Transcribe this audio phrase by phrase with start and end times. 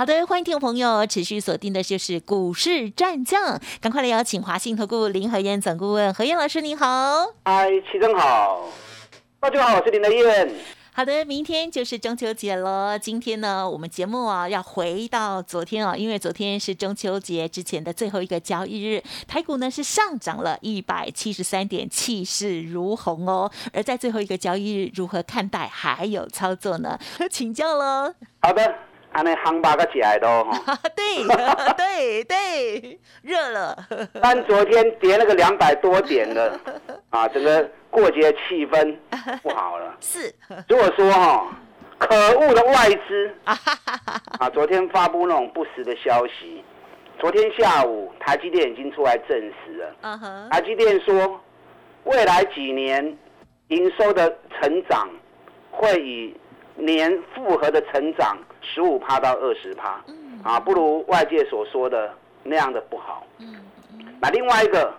[0.00, 6.86] 好的，欢迎听众朋友持续锁定的就是股市战将，赶快来邀请华信投顾林和燕总顾问何燕老师，你好。
[7.44, 8.64] 嗨，齐正好，
[9.38, 10.54] 大家好，我是林和燕。
[10.94, 12.98] 好的，明天就是中秋节了。
[12.98, 23.52] 今天呢，我们节目啊要回到昨天啊，因为昨天是中秋节之前的最后一个交易日，台股呢是上涨了一百七十三点，气势如虹哦。
[23.70, 26.98] 而在最后一个交易日，如何看待还有操作呢？
[27.30, 28.14] 请教喽。
[28.40, 28.74] 好的。
[29.12, 31.26] 安尼夯巴个起来都哈， 对
[31.76, 33.76] 对对，热了。
[34.22, 36.58] 但昨天跌了个两百多点的，
[37.10, 38.96] 啊，整个过节气氛
[39.42, 39.96] 不好了。
[40.00, 40.32] 是。
[40.68, 41.46] 如果说哈，
[41.98, 43.34] 可恶的外资
[44.38, 46.64] 啊，昨天发布那种不实的消息。
[47.18, 49.94] 昨天下午，台积电已经出来证实了。
[50.02, 50.48] 嗯哼。
[50.50, 51.40] 台积电说，
[52.04, 53.18] 未来几年
[53.68, 55.10] 营收的成长
[55.70, 56.34] 会以
[56.80, 58.36] 年复合的成长。
[58.62, 60.00] 十五趴到二十趴，
[60.44, 62.14] 啊，不如外界所说的
[62.44, 63.26] 那样的不好。
[64.20, 64.94] 那另外一个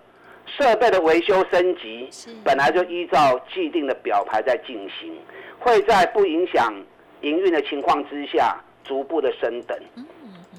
[0.46, 2.09] 设备的维修升级，
[2.44, 5.16] 本来就依照既定的表牌在进行，
[5.59, 6.74] 会在不影响
[7.22, 9.78] 营运的情况之下逐步的升等。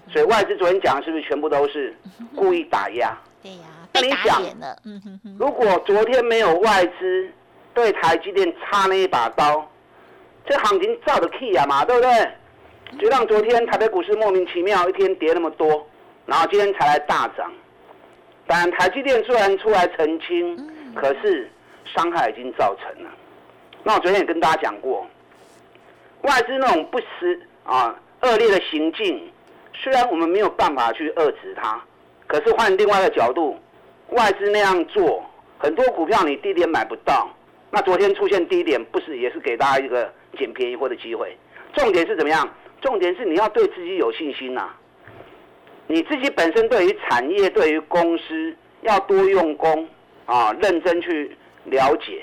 [0.09, 1.95] 所以外资昨天讲是不是全部都是
[2.35, 3.15] 故意打压？
[3.43, 4.41] 对呀，那你想，
[5.39, 7.29] 如果昨天没有外资
[7.75, 9.69] 对台积电插那一把刀，
[10.47, 12.11] 这行情造得 key 啊嘛，对不对？
[13.01, 15.87] 就让昨天台北股市莫名其妙一天跌那么多，
[16.27, 17.51] 然后今天才来大涨。
[18.47, 20.57] 但台积电虽然出来澄清，
[20.95, 21.51] 可是
[21.87, 23.11] 伤害已经造成了。
[23.83, 25.07] 那我昨天也跟大家讲过，
[26.23, 29.33] 外资那种不实啊恶劣的行径，
[29.73, 31.81] 虽然我们没有办法去遏制它，
[32.27, 33.59] 可是换另外一个角度，
[34.11, 35.25] 外资那样做，
[35.59, 37.29] 很多股票你低点买不到，
[37.75, 41.35] 那昨天出现低点，不是也是给大家一个捡便宜货的机会？
[41.73, 42.47] 重点是怎么样？
[42.83, 44.69] 重点是你要对自己有信心呐，
[45.87, 49.89] 你自己本身对于产业、对于公司要多用功
[50.27, 51.35] 啊，认真去
[51.65, 52.23] 了解，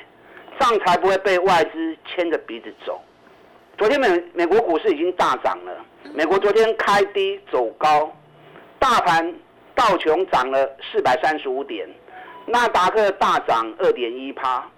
[0.60, 3.02] 这样才不会被外资牵着鼻子走。
[3.76, 5.84] 昨天美美国股市已经大涨了，
[6.14, 8.16] 美国昨天开低走高，
[8.78, 9.34] 大盘
[9.74, 11.90] 道琼涨了四百三十五点，
[12.46, 14.70] 纳达克大涨二点一趴，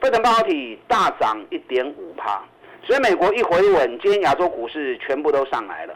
[0.00, 2.42] 费城半导体大涨一点五帕。
[2.84, 5.94] 所以美国一回稳，今天亚洲股市全部都上来了。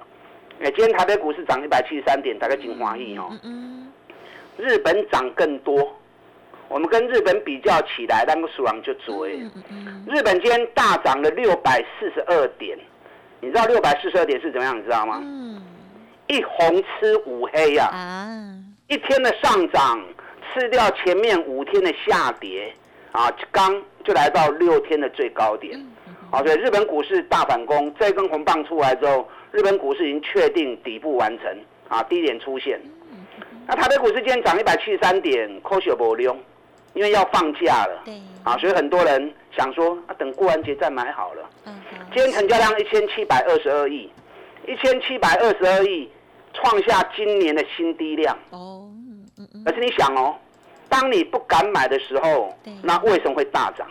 [0.61, 3.31] 哎，今天台北股市涨一百七十三点，大概金华亿哦。
[4.59, 5.97] 日本涨更多，
[6.69, 9.39] 我们跟日本比较起来，那个数量就追。
[10.07, 12.79] 日本今天大涨了六百四十二点，
[13.41, 14.79] 你知道六百四十二点是怎么样？
[14.79, 15.23] 你知道吗？
[16.27, 17.87] 一红吃五黑呀。
[17.87, 18.55] 啊。
[18.89, 20.05] 一天的上涨
[20.53, 22.71] 吃掉前面五天的下跌，
[23.13, 25.81] 啊，刚就来到六天的最高点。
[26.31, 31.59] 好，所以日本股市大反攻，这根红棒出来之后，日本股市已经确定底部完成，
[31.89, 32.81] 啊，低点出现。
[33.67, 36.37] 那台北股市今天涨一百七十三点，科学不溜，
[36.95, 38.03] 因为要放假了。
[38.05, 38.15] 对。
[38.45, 41.49] 啊，所以很多人想说，啊，等过完节再买好了。
[41.67, 41.81] 嗯。
[42.13, 44.11] 今天成交量一千七百二十二亿，
[44.67, 46.11] 一千七百二十二亿，
[46.55, 48.37] 创下今年的新低量。
[48.51, 48.89] 哦。
[49.39, 49.63] 嗯嗯。
[49.67, 50.35] 而是你想哦，
[50.93, 53.89] 当你不敢买的时候，那为什么会大涨？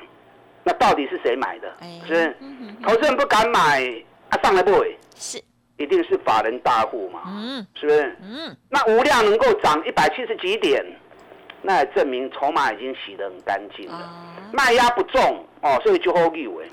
[0.64, 1.68] 那到底是谁买的？
[2.06, 2.38] 是
[2.84, 3.84] 投资人不敢买，
[4.30, 5.42] 啊上来不会是，
[5.78, 7.22] 一定是法人大户嘛？
[7.26, 8.16] 嗯，是不是？
[8.22, 10.86] 嗯，那无量能够涨一百七十几点，
[11.64, 14.14] 那也证明筹码已经洗得很干净了，
[14.54, 16.70] 卖压不重哦，所以就好利为。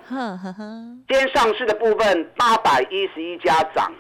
[1.09, 3.91] 今天上市的部分八百一十一家涨，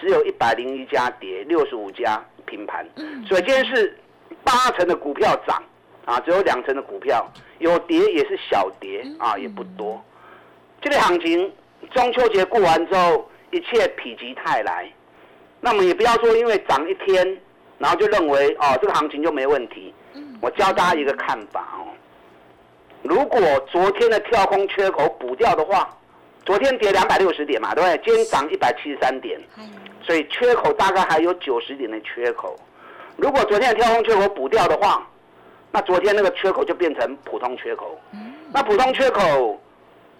[0.00, 2.86] 只有一百零一家跌，六十五家平盘，
[3.26, 3.98] 所以今天是
[4.44, 5.60] 八成的股票涨。
[6.04, 7.26] 啊，只有两成的股票
[7.58, 10.02] 有跌，也是小跌啊，也不多。
[10.80, 11.52] 这类行情，
[11.92, 14.90] 中秋节过完之后，一切否极泰来。
[15.60, 17.40] 那么也不要说因为涨一天，
[17.78, 19.94] 然后就认为哦，这个行情就没问题。
[20.40, 21.86] 我教大家一个看法哦，
[23.02, 23.40] 如果
[23.70, 25.96] 昨天的跳空缺口补掉的话，
[26.44, 28.00] 昨天跌两百六十点嘛，对不对？
[28.04, 29.40] 今天涨一百七十三点，
[30.02, 32.58] 所以缺口大概还有九十点的缺口。
[33.16, 35.06] 如果昨天的跳空缺口补掉的话，
[35.72, 37.98] 那昨天那个缺口就变成普通缺口，
[38.52, 39.58] 那普通缺口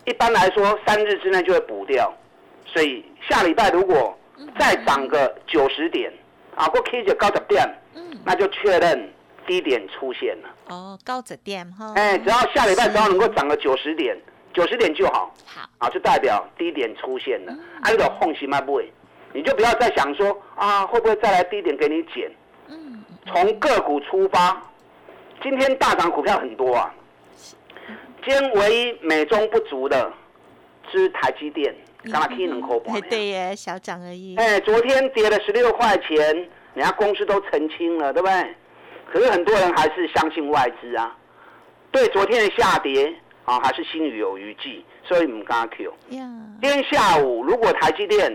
[0.06, 2.12] 一般来说三日之内就会补掉，
[2.64, 4.18] 所以下礼拜如果
[4.58, 6.12] 再涨个九十点，
[6.56, 7.68] 啊，过 K 就高十点，
[8.24, 9.12] 那就确认
[9.46, 10.48] 低点出现了。
[10.68, 11.92] 哦，高值点哈。
[11.96, 14.16] 哎，只要下礼拜只要能够涨个九十点，
[14.54, 15.32] 九十点就好。
[15.44, 17.54] 好，啊，就代表低点出现了。
[17.82, 18.60] 按照放心吗？
[18.62, 18.90] 不会，
[19.34, 22.30] 你就不要再想说啊，会不会再来低点给你减？
[22.68, 23.04] 嗯。
[23.26, 24.60] 从个股出发，
[25.42, 26.94] 今天大涨股票很多啊。
[28.24, 30.12] 今天唯一美中不足的
[30.90, 31.74] 是台积电，
[32.04, 33.00] 刚刚 K 能扣盘。
[33.02, 34.36] 对耶，小涨而已。
[34.36, 36.16] 哎，昨天跌了十六块钱，
[36.74, 38.54] 人家公司都澄清了，对不对？
[39.12, 41.16] 可是很多人还是相信外资啊，
[41.90, 43.12] 对昨天的下跌
[43.44, 45.92] 啊，还是心里有余悸，所以唔敢 Q。
[46.08, 46.20] 今
[46.60, 48.32] 天下午如果台积电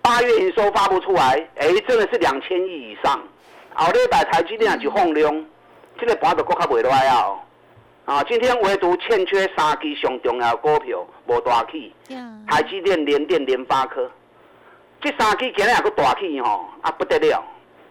[0.00, 3.20] 八月营收发布出来，哎，真的是两千亿以上，
[3.74, 5.44] 后日把台积电就放量，
[5.98, 7.38] 这个盘就更加袂落来哦。
[8.04, 11.92] 啊，今天唯独欠缺三支上重要股票无大起，
[12.46, 14.10] 台积电、联电、联发科，
[14.98, 17.44] 这三支今日也个大起吼，啊不得了，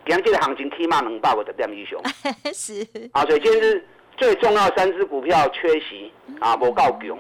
[0.07, 2.01] 今日这个行情起码两百五十点以上。
[2.51, 2.88] 是。
[3.12, 7.15] 啊，所以今日最重要三只股票缺席啊，无够强，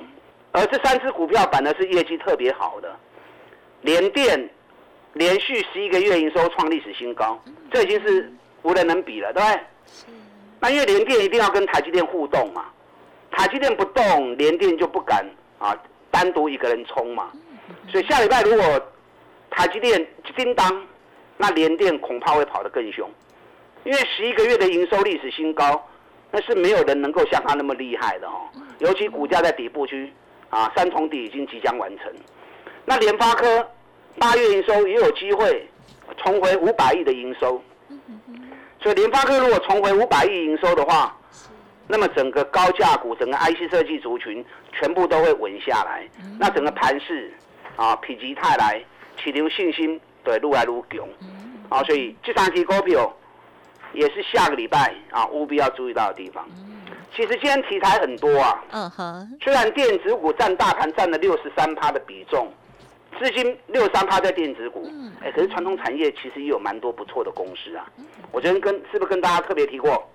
[0.53, 2.95] 而这三只股票反而是业绩特别好的，
[3.81, 4.49] 联电
[5.13, 7.39] 连续十一个月营收创历史新高，
[7.71, 9.59] 这已经是无人能比了，对不对？
[10.59, 12.65] 那因为联电一定要跟台积电互动嘛。
[13.31, 15.23] 台积电不动，联电就不敢
[15.59, 15.75] 啊，
[16.09, 17.31] 单独一个人冲嘛。
[17.89, 18.81] 所以下礼拜如果
[19.51, 20.87] 台积电叮当，
[21.37, 23.07] 那联电恐怕会跑得更凶，
[23.83, 25.87] 因为十一个月的营收历史新高，
[26.31, 28.49] 那是没有人能够像他那么厉害的哦。
[28.79, 30.11] 尤其股价在底部区
[30.49, 32.11] 啊，三重底已经即将完成。
[32.85, 33.67] 那联发科
[34.17, 35.69] 八月营收也有机会
[36.15, 37.61] 重回五百亿的营收，
[38.81, 41.15] 所以联发科如果重回五百亿营收的话，
[41.87, 46.07] 那么整个高价股、整个 IC 设计族群全部都会稳下来，
[46.39, 47.33] 那整个盘势
[47.75, 48.81] 啊，否极泰来，
[49.21, 51.07] 起留信心对愈来愈强，
[51.69, 53.11] 啊，所以这三期股票
[53.93, 56.45] 也是下个礼拜啊务必要注意到的地方。
[57.15, 62.51] 其实今天题材很多啊，嗯哼，虽然电子股占大盘占了六十三趴的比重，
[63.19, 64.87] 资金六十三趴在电子股，
[65.21, 67.85] 哎，可是传统产业其实也有蛮多不错的公司啊。
[68.31, 70.07] 我昨天跟是不是跟大家特别提过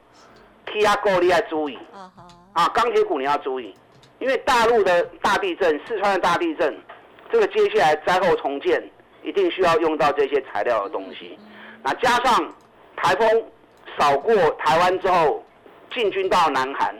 [0.67, 1.79] ？T 压够你要注意，
[2.53, 3.75] 啊，钢铁股你要注意，
[4.19, 6.79] 因为大陆的大地震、四川的大地震，
[7.31, 8.83] 这个接下来灾后重建
[9.23, 11.39] 一定需要用到这些材料的东西。
[11.83, 12.55] 那加上
[12.97, 13.45] 台风
[13.99, 15.45] 扫过台湾之后，
[15.93, 16.95] 进军到南韩，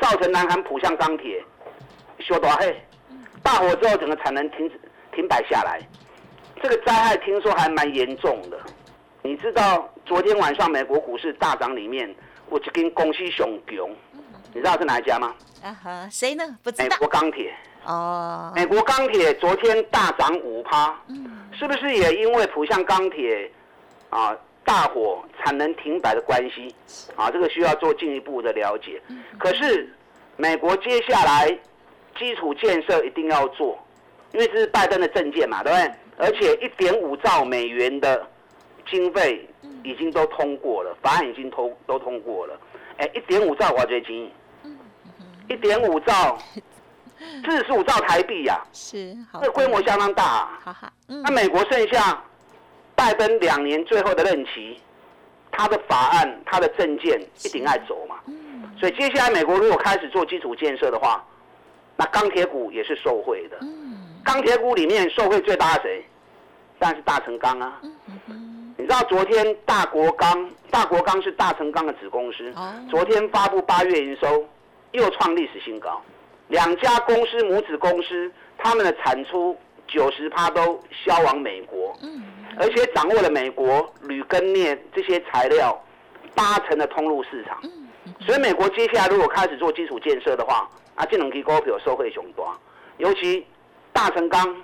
[0.00, 1.44] 造成南韩浦项钢铁
[2.18, 2.74] 修大黑，
[3.42, 4.80] 大火之后整个产能停止
[5.12, 5.80] 停摆下来，
[6.62, 8.58] 这个灾害听说还蛮严重的。
[9.22, 12.12] 你知道昨天晚上美国股市大涨里面？
[12.48, 13.90] 我就跟公司熊熊，
[14.52, 15.34] 你知道是哪一家吗？
[15.62, 16.44] 啊哈，谁呢？
[16.62, 16.88] 不知道。
[16.90, 17.54] 美国钢铁。
[17.86, 18.52] 哦。
[18.54, 20.94] 美国钢铁昨天大涨五趴，
[21.52, 23.50] 是不是也因为浦项钢铁
[24.10, 26.74] 啊大火产能停摆的关系？
[27.16, 29.00] 啊，这个需要做进一步的了解。
[29.38, 29.90] 可是
[30.36, 31.48] 美国接下来
[32.18, 33.78] 基础建设一定要做，
[34.32, 35.94] 因为这是拜登的政见嘛，对不对？
[36.18, 38.26] 而且一点五兆美元的
[38.90, 39.48] 经费。
[39.84, 42.56] 已经都通过了，法案已经通都通过了。
[42.98, 44.30] 哎，一点五兆华觉金，
[45.48, 46.38] 一点五兆，
[47.44, 49.12] 四十五兆台币呀，是，
[49.42, 50.48] 这规模相当大。
[50.62, 52.22] 好好，那美国剩下
[52.94, 54.80] 拜登两年最后的任期，
[55.50, 58.14] 他的法案、他的政见一定爱走嘛。
[58.78, 61.24] 所以接下来美国如果开始做基础建设的话，
[61.96, 63.58] 那钢铁股也是受惠的。
[64.32, 66.02] 钢铁股里面受惠最大的谁？
[66.78, 67.78] 当然是大成钢啊。
[68.78, 72.50] 你知道昨天大国钢，大国钢是大成钢的子公司，
[72.88, 74.42] 昨天发布八月营收
[74.92, 76.00] 又创历史新高。
[76.48, 79.54] 两家公司母子公司，他们的产出
[79.86, 81.94] 九十趴都销往美国，
[82.58, 85.78] 而且掌握了美国铝跟镍这些材料
[86.34, 87.60] 八成的通路市场。
[88.26, 92.50] 所以美国接下来如果开始做基础建设的话，啊，这能提股票收回雄多。
[92.96, 93.44] 尤其
[93.92, 94.56] 大成钢，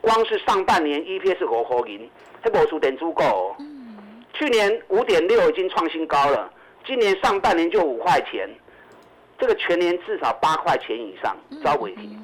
[0.00, 2.08] 光是上半年 EPS 五毫银。
[2.44, 3.56] 这无数点足够，
[4.32, 6.48] 去年五点六已经创新高了，
[6.86, 8.48] 今年上半年就五块钱，
[9.36, 12.16] 这个全年至少八块钱以上，招尾提。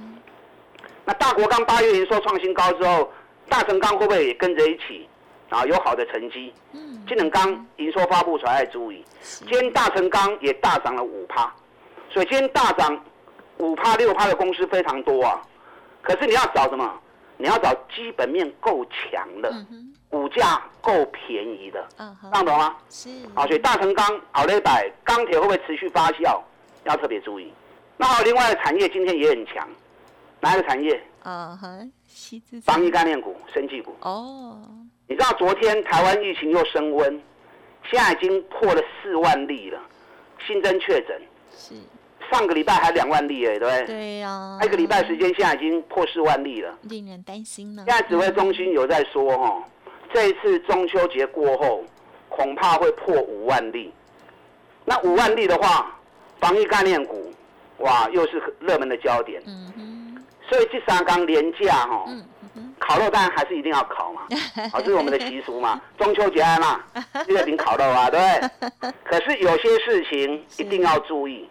[1.05, 3.11] 那大国钢八月营收创新高之后，
[3.49, 5.09] 大成钢会不会也跟着一起
[5.49, 5.65] 啊？
[5.65, 6.55] 有好的成绩？
[6.73, 11.53] 嗯，金能钢营收发布出来注意，今天大成钢也大涨了五趴，
[12.11, 13.05] 所以今天大涨
[13.59, 15.43] 五趴六趴的公司非常多啊。
[16.03, 17.01] 可是你要找什么？
[17.39, 19.51] 你要找基本面够强的。
[20.09, 22.77] 股价够便宜的，听懂吗？
[22.91, 26.39] 是啊，所以大成钢、好雷百钢铁会不会持续发酵？
[26.85, 27.51] 要特别注意。
[27.97, 29.67] 那还有另外的产业今天也很强，
[30.39, 31.03] 哪一个产业？
[31.23, 31.71] 啊哈，
[32.63, 33.97] 防疫概念股、生技股。
[34.03, 34.61] 哦，
[35.07, 37.19] 你知道昨天台湾疫情又升温，
[37.91, 39.81] 现在已经破了四万例了。
[40.47, 41.23] 新增确诊，
[41.57, 41.75] 是
[42.31, 43.87] 上个礼拜还两万例哎，对不对？
[43.87, 46.73] 对呀，一个礼拜时间，现在已经破四万例了。
[46.83, 47.85] 令人担心呢。
[47.89, 49.63] 现在指挥中心有在说哦，
[50.13, 51.85] 这一次中秋节过后，
[52.29, 53.93] 恐怕会破五万例。
[54.85, 55.95] 那五万例的话，
[56.41, 57.33] 防疫概念股，
[57.79, 59.43] 哇，又是热门的焦点。
[59.47, 62.05] 嗯哼，所以这三缸廉价哈、
[62.79, 64.23] 烤肉当然还是一定要烤嘛，
[64.73, 65.81] 好， 这是我们的习俗嘛。
[65.97, 66.81] 中秋节啊嘛，
[67.29, 68.93] 月饼烤肉啊，对不对？
[69.05, 71.49] 可是有些事情一定要注意，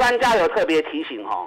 [0.00, 1.46] 专家有特别提醒哦，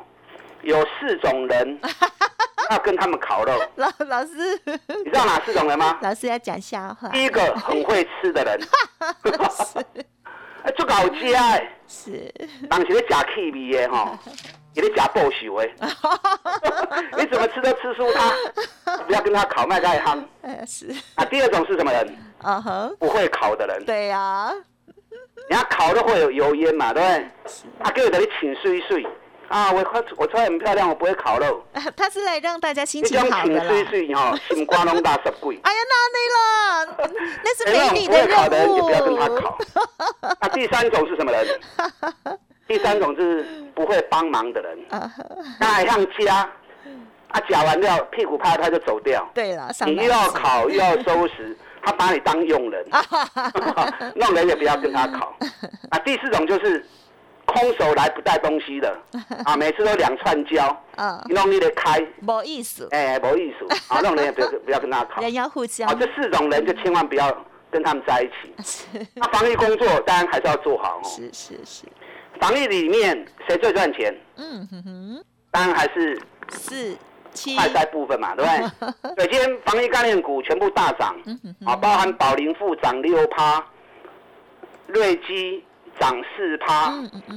[0.62, 1.80] 有四种人
[2.70, 5.98] 要跟他们烤肉，老老师，你知道哪四种人吗？
[6.04, 7.10] 老师要讲笑话。
[7.10, 8.60] 第一个很会吃的人，
[10.64, 12.32] 哎，做搞家哎，是，
[12.70, 14.16] 当时咧假 K B 的吼，
[14.76, 15.68] 也咧假报仇的，
[17.18, 20.24] 你怎么吃都吃输他，不要跟他烤麦盖夯。
[20.44, 22.16] 呃是，啊，第二种是什么人？
[22.44, 24.54] 啊哼，不会烤的人，对呀，
[25.50, 27.28] 人家烤肉会有油烟嘛，对不对？
[27.84, 29.06] 他给我等你请睡一睡
[29.50, 29.84] 啊，我
[30.18, 31.64] 我穿很漂亮，我不会烤肉。
[31.96, 33.90] 他是来让大家心情好的啦请睡啦。
[33.90, 35.60] 睡吼，心瓜拢大十几。
[35.64, 37.10] 哎呀，那你了，
[37.44, 38.76] 那是美女种不会烤的任务。
[38.76, 39.58] 人就不要跟他烤。
[40.42, 41.46] 那 第三种是什么人？
[42.66, 43.46] 第三种是
[43.76, 45.24] 不会帮忙的人，啊呵
[45.60, 46.50] 他还像夹，
[47.28, 49.30] 啊夹完料屁股拍拍就走掉。
[49.36, 52.86] 对了，你又要烤又要收拾，他把你当佣人，
[54.16, 55.36] 那种人也不要跟他考。
[55.90, 56.86] 啊，第四种就是
[57.46, 58.98] 空手来不带东西的，
[59.46, 65.22] 啊，每次都两串胶，嗯，你弄你得开，没意思，哎、没意思，啊，那种人也不要不要跟他考。
[65.22, 67.36] 人要互相啊，这四种人就千万不要
[67.70, 69.10] 跟他们在一起。
[69.16, 71.04] 那 防疫工作当然还是要做好哦。
[71.04, 71.84] 是是是，
[72.40, 74.16] 防疫里面谁最赚钱？
[74.38, 76.98] 嗯哼哼，当然还是四七
[77.58, 78.52] 快筛部分嘛，对不
[79.08, 79.16] 对？
[79.16, 81.16] 对，今天防疫概念股全部大涨，
[81.66, 83.64] 啊，包含宝林富涨六趴，
[84.88, 85.64] 瑞基
[86.00, 86.94] 涨四趴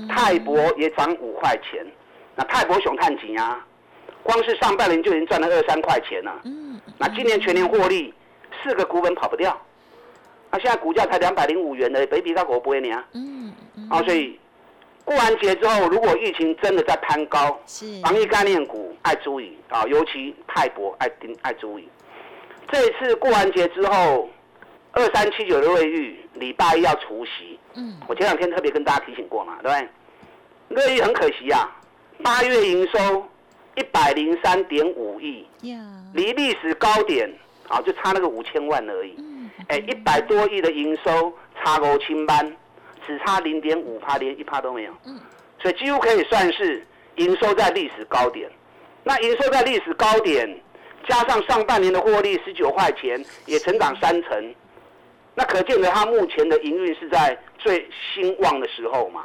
[0.09, 1.87] 泰博也涨五块钱。
[2.35, 3.65] 那泰博熊探几啊？
[4.23, 6.41] 光是上半年就已经赚了二三块钱了。
[6.45, 8.13] 嗯那今年全年获利，
[8.63, 9.57] 四个股本跑不掉。
[10.51, 13.05] 那现在股价才两百零五元的，北比到国不会呢。
[13.13, 14.39] 嗯嗯，啊，所以
[15.07, 21.89] 过完节之后，如果疫情真的在攀高，是防疫概念股爱注意啊，尤其泰博爱盯爱注意。
[22.69, 24.29] 这一次过完节之后，
[24.91, 29.89] 二三七九的瑞玉礼拜一要除夕，嗯我前两天特别跟大家提醒过嘛，对不对？
[30.85, 31.71] 瑞玉很可惜啊，
[32.25, 33.25] 八月营收
[33.77, 35.79] 一百零三点五亿，呀，
[36.15, 37.33] 离历史高点
[37.69, 39.15] 啊就差那个五千万而已。
[39.19, 41.33] 嗯哎，一百多亿的营收
[41.63, 42.57] 差五千万，
[43.07, 44.93] 只差零点五趴，连一趴都没有。
[45.07, 45.19] 嗯
[45.59, 48.49] 所以几乎可以算是营收在历史高点。
[49.03, 50.47] 那营收在历史高点，
[51.09, 54.55] 加上上半年的获利十九块钱，也成长三成。
[55.35, 59.25] 那可见得它目前的营运是在最兴旺的时候嘛。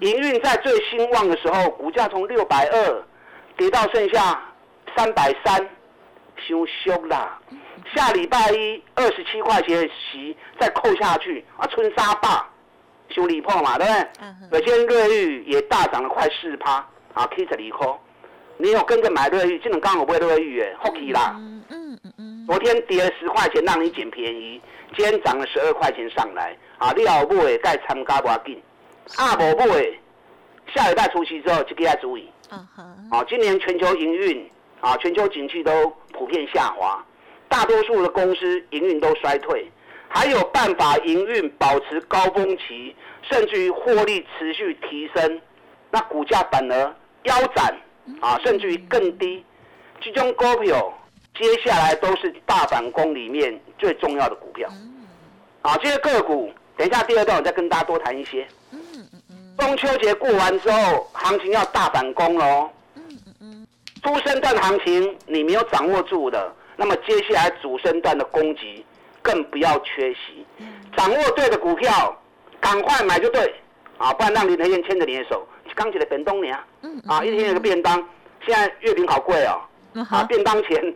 [0.00, 3.04] 营运在最兴旺的时候，股价从六百二
[3.56, 4.42] 跌到剩下
[4.96, 5.68] 三百三，
[6.36, 7.38] 羞羞啦。
[7.94, 12.48] 下礼拜一二十七块钱的息再扣下去，啊，春沙霸
[13.10, 14.08] 修理破嘛，对不对？
[14.20, 16.74] 嗯哼有些瑞玉也大涨了快四趴，
[17.14, 17.98] 啊，K 十二块。
[18.60, 21.36] 你有跟着买瑞玉，这种刚好不会瑞玉诶，好奇啦。
[21.38, 24.60] 嗯嗯嗯嗯，昨天跌了十块钱，让你捡便宜，
[24.96, 28.60] 今天涨了十二块钱上来，啊，你要买再参加不要紧，
[29.16, 29.98] 啊，无买，
[30.74, 32.28] 下礼拜除夕之后就给他注意。
[32.50, 34.50] 啊哈，啊，今年全球营运
[34.80, 37.04] 啊，全球景气都普遍下滑，
[37.48, 39.70] 大多数的公司营运都衰退，
[40.08, 45.40] 还有办法营运保持高峰期，甚至于获利持续提升，
[45.90, 47.76] 那股价反而腰斩
[48.20, 49.44] 啊，甚至于更低。
[50.00, 50.92] 这种股票
[51.36, 54.68] 接下来都是大反攻里面最重要的股票。
[55.62, 58.46] 啊，这些个股，等一下第二段我再跟大家多谈一些。
[59.58, 62.70] 中秋节过完之后，行情要大反攻喽。
[64.02, 68.84] 初升段行情你没有掌握住的，那么接下来主升段的攻击
[69.28, 70.46] 更不要缺席。
[70.96, 72.16] 掌握对的股票，
[72.58, 73.54] 赶快买就对。
[73.98, 75.44] 啊，不然让林德燕牵着你的手，
[75.74, 76.56] 刚起来便当呢
[77.08, 77.96] 啊，一天有个便当，
[78.46, 79.58] 现在月饼好贵哦，
[80.08, 80.94] 啊，便当钱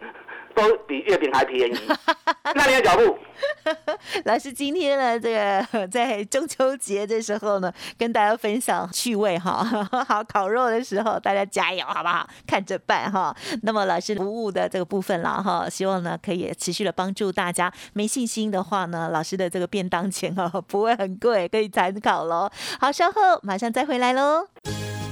[0.54, 1.78] 都比月饼还便宜，
[2.54, 3.18] 那你的脚步。
[4.24, 9.64] 老师今天呢，这个在中秋节的时候呢，跟大家分享趣味哈。
[10.08, 12.28] 好，烤肉的时候大家加油好不好？
[12.46, 13.34] 看着办哈。
[13.62, 17.72] 那么老师服务的这个部分啦哈，希望呢可以持续的帮助大家。
[17.94, 22.48] 没信心的话呢，老师的这个便当钱哦不会很贵，可以参考喽。
[22.78, 24.46] 好，稍后马上再回来喽。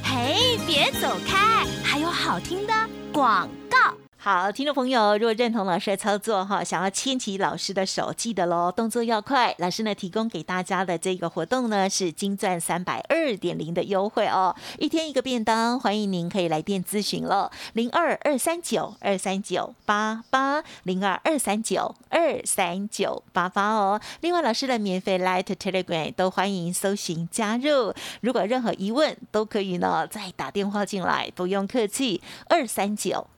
[0.05, 2.73] 嘿，别走开，还有好听的
[3.13, 3.95] 广告。
[4.23, 9.55] 好，听众朋友，如果认同老师的操作哈，想要牵起老师的手，记得喽，动作要快。
[9.57, 23.99] 老师呢提供给大家的这个活动呢是金钻三百二点零的优惠哦，一天一个便当，欢迎您可以来电咨询了，零二二三九二三九八八零二二三九二三九八八哦。
[24.21, 33.27] 另外，老师的免费 Light Telegram 都欢迎搜寻加入，如果任何疑问都可以呢再打电话进来，不用客气，二三九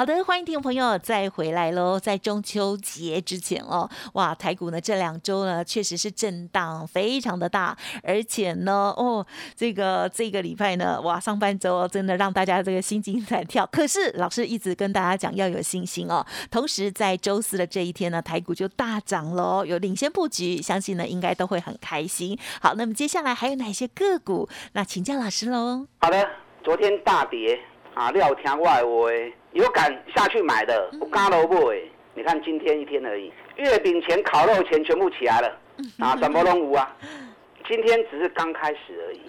[0.00, 2.00] 好的，欢迎听众朋友再回来喽！
[2.00, 13.68] 在中秋节之前哦，哇，台股呢这两周呢确实是震荡非常的大，而且呢，哦，这个这个礼拜呢，哇，上半周真的让大家这个心惊胆跳。
[13.70, 16.24] 可是老师一直跟大家讲要有信心哦。
[16.50, 22.38] 同时在周四的这一天呢，台股就大涨喽，有领先布局，相信呢应该都会很开心。
[22.62, 24.48] 好，那么接下来还有哪些个股？
[24.72, 25.86] 那请教老师喽。
[25.98, 26.26] 好的，
[26.64, 27.60] 昨天大跌
[27.94, 29.34] 啊，料听外围。
[29.52, 31.78] 有敢下去买的，我嘎萝卜哎！
[32.14, 35.58] 你看今天一天而已，月饼钱、烤肉钱全部起来了
[35.98, 36.96] 啊，什么都无啊！
[37.68, 39.20] 今天只是刚开始而已，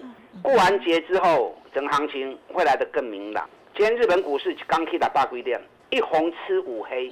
[0.42, 3.48] 过完节之后，整行情会来得更明朗。
[3.76, 5.58] 今天日本股市刚开打大规定，
[5.90, 7.10] 一红吃五黑，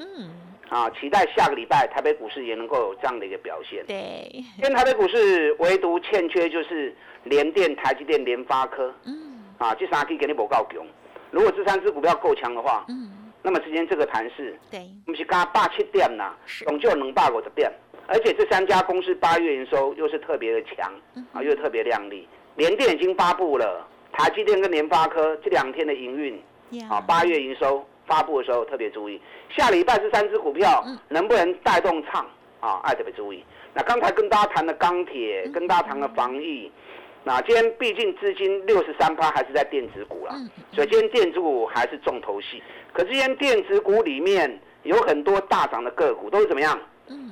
[0.68, 3.84] 啊，期待下个礼拜台北股市也能够有这样的一个表现。
[3.86, 6.94] 对，今天台北股市唯独欠缺就是
[7.24, 10.84] 联电、台积电、联发科，嗯，啊，这三可以给你报告强。
[11.30, 13.10] 如果这三只股票够强的话，嗯，
[13.42, 16.34] 那么之前这个盘势，对，我们是刚八七点呐，
[16.66, 17.70] 总就能八五的点，
[18.06, 20.92] 而且这三家公司八月营收又是特别的强，
[21.32, 22.28] 啊，又特别亮丽。
[22.56, 26.42] 联电已经发布了，台积电跟联发科这两天的营运，
[26.88, 29.20] 啊，八月营收发布的时候特别注意，
[29.56, 32.26] 下礼拜这三只股票能不能带动唱？
[32.60, 33.42] 啊，爱特别注意。
[33.72, 36.70] 那刚才跟大家谈的钢铁，跟大家谈的防疫。
[37.22, 40.34] 那今天毕竟资金六十三趴还是在电子股啦，
[40.72, 42.62] 所以今天电子股还是重头戏。
[42.92, 46.78] 可是今天电子股里面有很多大涨的个股，都是怎么样？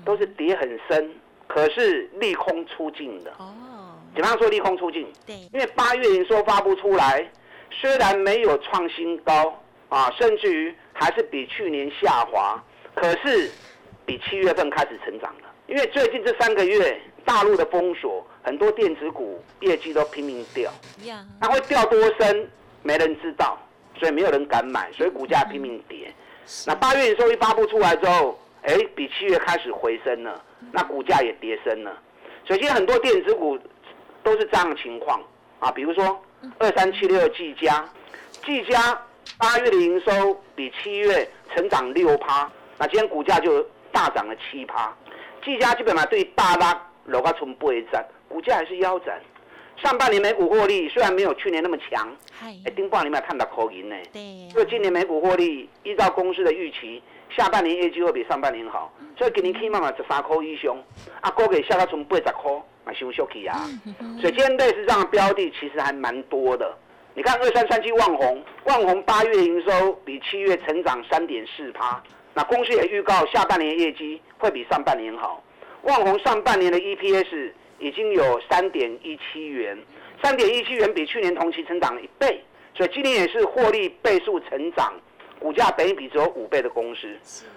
[0.05, 1.11] 都是跌很深，
[1.47, 3.31] 可是利空出尽的。
[3.39, 5.07] 哦，怎么样说利空出尽？
[5.25, 7.31] 对，因为八月营收发布出来，
[7.71, 12.63] 虽然没有创新高啊，甚至于还是比去年下滑，
[12.95, 13.51] 可是
[14.05, 15.49] 比七月份开始成长了。
[15.69, 18.27] 因为最近这三个月大陆的封锁。
[18.43, 20.73] 很多电子股业绩都拼命掉，
[21.39, 22.51] 它会掉多深，
[22.83, 23.59] 没人知道，
[23.99, 26.11] 所以没有人敢买，所以股价拼命跌。
[26.67, 31.95] 那八月营收一发布出来之后，哎，比七月开始回升了，那股价也跌升了。
[32.47, 33.59] 所以现在很多电子股
[34.23, 35.21] 都是这样的情况
[35.59, 36.19] 啊，比如说
[36.57, 37.87] 二三七六的技嘉，
[38.47, 38.99] 技嘉
[39.37, 43.63] 八月的营收比七月成长六趴，那今天股价就
[43.93, 44.91] 大涨了七趴。
[45.45, 46.73] 技嘉基本上对大拉
[47.09, 48.03] 楼价从不会涨。
[48.29, 49.19] 股价还是腰斩，
[49.77, 52.09] 上半年美股获利虽然没有去年那么强，
[52.43, 53.97] 哎，丁冠你们有看到口音呢？
[54.13, 60.77] 对，因为今年美股获利依照公司的预期，下半年业绩会比上半年好，所以今年可以慢慢十三块以上，
[61.21, 62.53] 啊，股价下到从八十块，
[62.85, 63.57] 啊，收缩起啊。
[64.21, 66.77] 所以今天类似这样的标的其实还蛮多的。
[67.15, 72.01] 你看二三三七万红，万红八月营收比七月成长三点四趴，
[72.35, 75.43] 那公司也预告下半年业绩会比上半年好。
[75.89, 77.53] 万红上半年的 EPS。
[77.81, 79.79] 已经有三点一七元，
[80.21, 82.43] 三点一七元比去年同期成长了一倍，
[82.75, 84.93] 所以今年也是获利倍数成长，
[85.39, 87.07] 股价本比只有五倍的公司，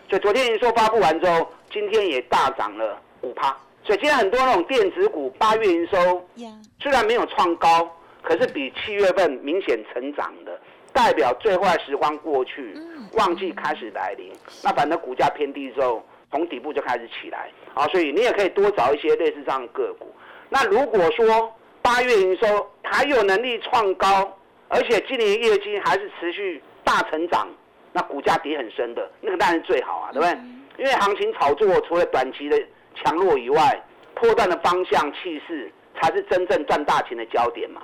[0.07, 3.47] 所以昨天营收发布完之后，今天也大涨了五趴，
[3.83, 6.23] 所以今天很多那种电子股八月营收
[6.79, 7.89] 虽然没有创高，
[8.21, 10.61] 可是比七月份明显成长的，
[10.93, 12.75] 代表最坏时光过去，
[13.13, 14.31] 旺季开始来临，
[14.63, 16.05] 那反正股价偏低之后。
[16.31, 20.13] 从底部就开始起来，啊，所以你也可以多找一些类似这样的个股。
[20.49, 24.37] 那如果说八月营收还有能力创高，
[24.69, 27.47] 而且今年业绩还是持续大成长，
[27.91, 30.37] 那股价跌很深的那个当然是最好啊，对不对？
[30.77, 32.57] 因为行情炒作除了短期的
[32.95, 33.83] 强弱以外，
[34.15, 37.81] 破断的方向气势才是真正赚大钱的焦点嘛。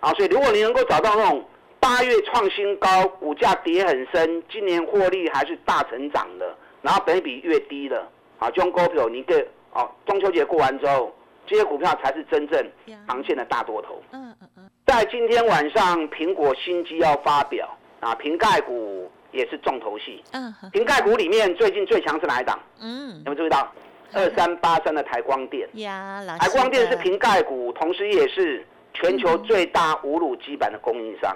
[0.00, 1.44] 啊，所以如果你能够找到那种
[1.80, 8.00] 八月创新高，股价跌很深，今年获利还是大成长的，然后本比越低的，
[8.38, 11.14] 啊，这种股票你给哦，中秋节过完之后，
[11.46, 12.70] 这些股票才是真正
[13.06, 14.02] 长线的大多头。
[14.12, 14.70] 嗯嗯嗯。
[14.86, 17.68] 在今天晚上，苹果新机要发表，
[18.00, 20.22] 啊，瓶盖股也是重头戏。
[20.32, 20.54] 嗯。
[20.72, 22.58] 瓶盖股里面最近最强是哪一档？
[22.80, 23.22] 嗯。
[23.24, 23.70] 有没有注意到？
[24.12, 25.68] 二三八三的台光电。
[25.74, 28.66] 呀，台光电是瓶盖股，同时也是。
[28.92, 31.34] 全球最大无乳基板的供应商，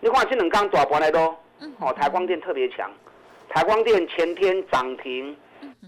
[0.00, 1.34] 你看这两刚大盘来都，
[1.78, 2.88] 哦，台光电特别强，
[3.50, 5.36] 台光电前天涨停，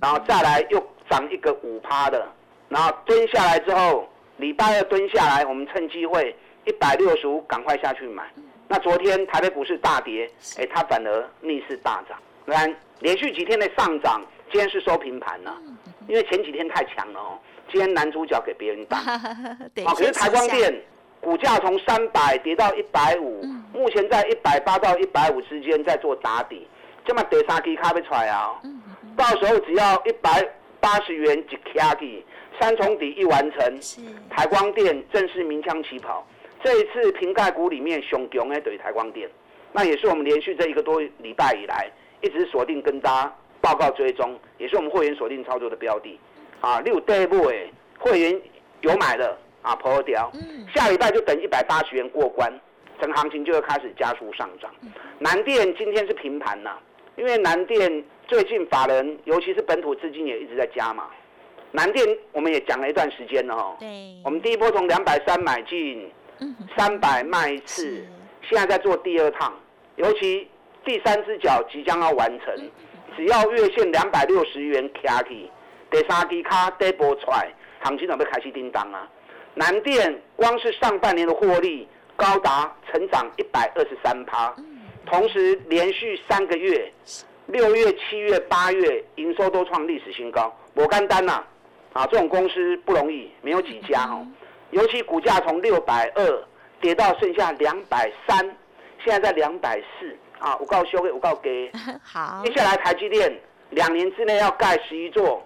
[0.00, 2.26] 然后再来又涨一个五趴的，
[2.68, 8.24] 然后蹲下来之后，礼拜二蹲下来，我们趁机会一百六十五赶快下去买。
[8.66, 14.20] 那昨天台北股市大跌，哎，它反而逆势大涨，看连续几天的上涨，
[14.50, 15.56] 今天是收平盘了，
[16.08, 17.38] 因为前几天太强了哦，
[17.70, 18.98] 今天男主角给别人打，
[19.86, 20.82] 啊，可是台光电。
[21.20, 26.66] 股价从三百跌到一百五，目前在一百八到一百五之间在做打底，
[27.04, 28.60] 这么第三期卡不出来啊！
[29.16, 30.46] 到时候只要一百
[30.80, 32.24] 八十元一卡底，
[32.60, 33.80] 三重底一完成，
[34.30, 36.26] 台光电正式鸣枪起跑。
[36.62, 39.28] 这一次瓶盖股里面熊熊的对台光电，
[39.72, 46.18] 那也是我们连续这一个多礼拜以来一直锁定跟大家报告追踪，也是我们会员锁定操作的标的。
[46.60, 47.46] 啊，六对不？
[47.48, 47.66] 哎，
[47.98, 48.40] 会员
[48.80, 49.38] 有买的。
[49.62, 50.28] 啊，破掉，
[50.74, 52.52] 下礼拜就等一百八十元过关，
[53.00, 54.68] 整个行情就会开始加速上涨。
[55.20, 56.76] 南电今天是平盘呐，
[57.16, 61.04] 因为南电最近法人，尤其是本土资金也一直在加嘛。
[61.70, 63.88] 南电我们也讲了一段时间了哈，对，
[64.24, 66.10] 我们第一波从两百三买进，
[66.76, 68.04] 三百卖一次，
[68.42, 69.52] 现在在做第二趟，
[69.96, 70.46] 尤其
[70.84, 72.54] 第三只脚即将要完成，
[73.16, 75.50] 只要月线两百六十元卡起，
[75.90, 79.08] 第三只卡底部出来，行情准备开始叮当啊。
[79.54, 84.54] 南电光是上半年的获利高达成长一百二十三趴，
[85.06, 86.92] 同时连续三个月，
[87.46, 90.54] 六月、七月、八月营收都创历史新高。
[90.74, 91.42] 我干单呐，
[91.92, 94.26] 啊，这种公司不容易，没有几家哦。
[94.70, 96.44] 尤其股价从六百二
[96.80, 98.38] 跌到剩下两百三，
[99.04, 100.56] 现在在两百四啊。
[100.58, 101.70] 我告修给，我告给。
[102.02, 102.42] 好。
[102.44, 103.32] 接下来台积电
[103.70, 105.42] 两年之内要盖十一座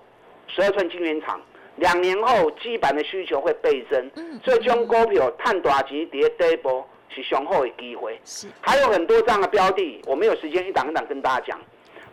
[0.47, 1.41] 十二寸晶圆厂。
[1.77, 4.11] 两年后，基板的需求会倍增，
[4.43, 8.19] 所以这种股票探大钱跌第一波是雄厚的机会。
[8.25, 11.61] 是，还有很多这样的标的，我没有时间一档一档跟大家讲。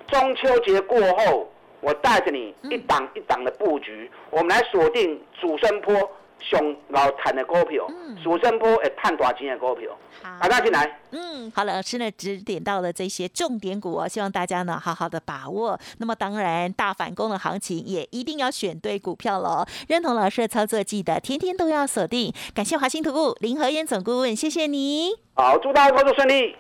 [0.08, 1.52] 中秋节过后，
[1.82, 5.94] 我带着你一档一档的布局，我们来锁定主升坡。
[6.50, 7.88] 上老产的股票，
[8.24, 9.90] 主升波会探大钱的股票，
[10.40, 11.00] 大家进来。
[11.12, 15.80] 嗯，好，老师呢指点到了这些重点股哦，希望大家呢好好的把握。
[16.00, 19.66] 那么当然，大反攻的行情也一定要选对股票喽。
[19.88, 22.34] 认同老师的操作，记得天天都要锁定。
[22.54, 25.12] 感谢华兴投顾林和燕总顾问，谢谢你。
[25.34, 26.56] 好，祝大家操作顺利。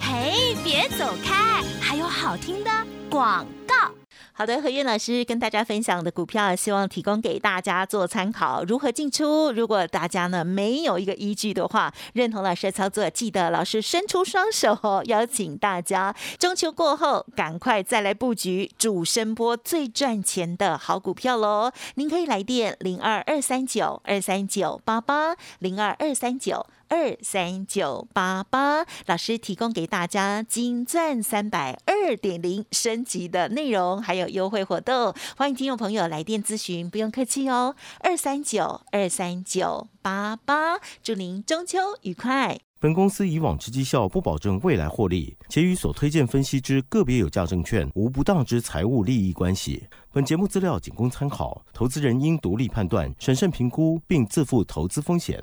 [0.00, 2.70] 嘿，别走开，还有好听的
[3.10, 3.90] 广告。
[4.38, 9.50] 好的，何燕老师跟大家分享的股票，希望提供给大家做参考，如何进出？
[9.52, 21.72] 如果大家呢没有一个依据的话，认同老师的操作，记得老师伸出双手，邀请大家中秋过后赶快再来布局主声波最赚钱的好股票喽！
[21.94, 26.66] 您可以来电零二二三九二三九八八零二二三九。
[26.88, 37.74] 二三九八八，老师提供给大家金钻三百二点零升级的内容，还有优惠活动，欢迎听众朋友来电咨询，不用客气哦。
[38.00, 42.58] 二三九二三九八八，祝您中秋愉快。
[42.78, 49.86] 本公司以往之绩效不保证未来获利，且与所推荐分析之个别有价证券无不当之财务利益关系。
[50.12, 55.42] 本节目资料仅供参考，投资人应独立判断、审慎评估，并自负投资风险。